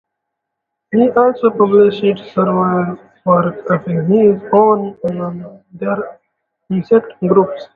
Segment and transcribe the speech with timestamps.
[0.91, 6.19] He also published several works of his own on other
[6.71, 7.67] insect groups.